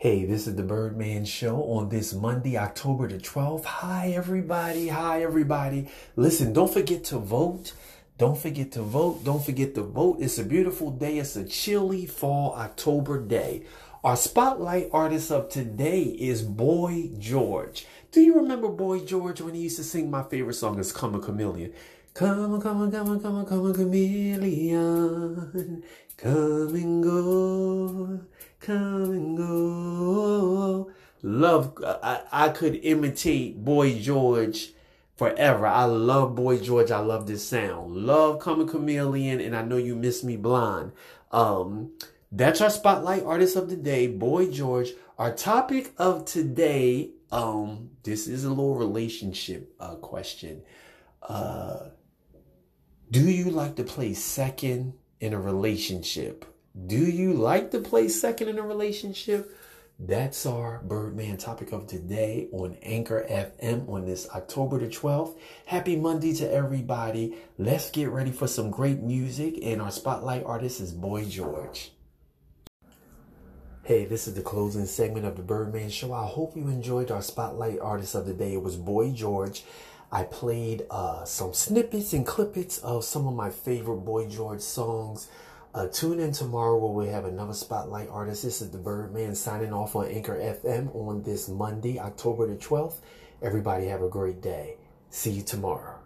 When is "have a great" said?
93.86-94.40